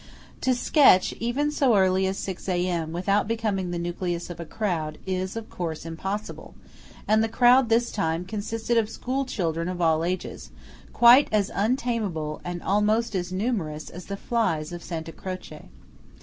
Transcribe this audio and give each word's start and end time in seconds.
To 0.41 0.55
sketch, 0.55 1.13
even 1.19 1.51
so 1.51 1.75
early 1.77 2.07
as 2.07 2.17
six 2.17 2.49
A.M., 2.49 2.91
without 2.91 3.27
becoming 3.27 3.69
the 3.69 3.77
nucleus 3.77 4.31
of 4.31 4.39
a 4.39 4.45
crowd, 4.45 4.97
is, 5.05 5.35
of 5.35 5.47
course, 5.47 5.85
impossible; 5.85 6.55
and 7.07 7.23
the 7.23 7.29
crowd 7.29 7.69
this 7.69 7.91
time 7.91 8.25
consisted 8.25 8.79
of 8.79 8.89
school 8.89 9.25
children 9.25 9.69
of 9.69 9.79
all 9.79 10.03
ages, 10.03 10.49
quite 10.91 11.27
as 11.31 11.51
"untameable," 11.53 12.41
and 12.43 12.63
almost 12.63 13.13
as 13.13 13.31
numerous, 13.31 13.91
as 13.91 14.05
the 14.07 14.17
flies 14.17 14.71
of 14.73 14.81
Santa 14.83 15.11
Croce. 15.11 15.69